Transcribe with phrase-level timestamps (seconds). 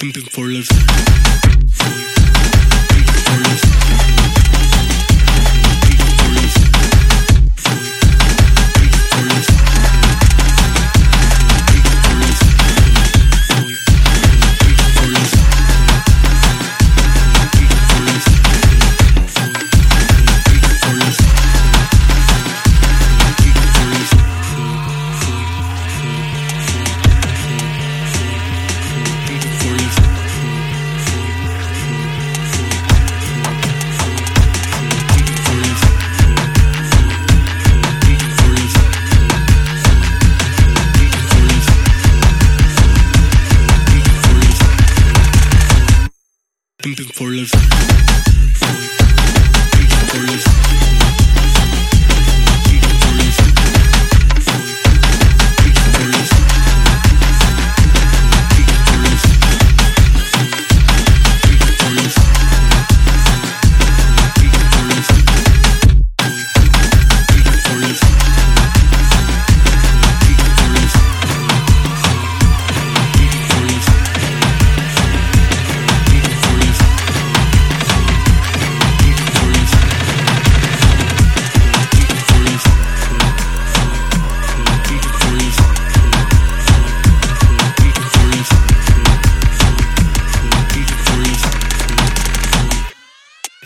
[0.00, 0.98] Beating for love.
[46.80, 47.48] Pimping for love.
[50.10, 50.57] For love.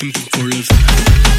[0.03, 1.32] Pimping for love.